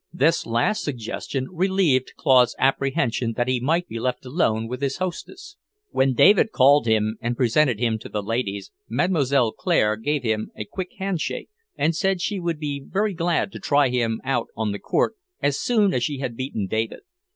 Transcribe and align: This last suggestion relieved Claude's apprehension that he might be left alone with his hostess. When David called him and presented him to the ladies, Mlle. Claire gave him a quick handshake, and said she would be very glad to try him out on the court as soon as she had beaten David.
This 0.11 0.47
last 0.47 0.81
suggestion 0.83 1.47
relieved 1.51 2.15
Claude's 2.17 2.55
apprehension 2.57 3.33
that 3.33 3.47
he 3.47 3.59
might 3.59 3.87
be 3.87 3.99
left 3.99 4.25
alone 4.25 4.67
with 4.67 4.81
his 4.81 4.97
hostess. 4.97 5.57
When 5.91 6.15
David 6.15 6.51
called 6.51 6.87
him 6.87 7.19
and 7.21 7.37
presented 7.37 7.77
him 7.79 7.99
to 7.99 8.09
the 8.09 8.23
ladies, 8.23 8.71
Mlle. 8.89 9.51
Claire 9.51 9.97
gave 9.97 10.23
him 10.23 10.49
a 10.57 10.65
quick 10.65 10.89
handshake, 10.97 11.49
and 11.77 11.95
said 11.95 12.19
she 12.19 12.39
would 12.39 12.57
be 12.59 12.81
very 12.83 13.13
glad 13.13 13.51
to 13.51 13.59
try 13.59 13.89
him 13.89 14.19
out 14.23 14.47
on 14.57 14.71
the 14.71 14.79
court 14.79 15.13
as 15.39 15.59
soon 15.61 15.93
as 15.93 16.03
she 16.03 16.17
had 16.17 16.35
beaten 16.35 16.65
David. 16.65 17.01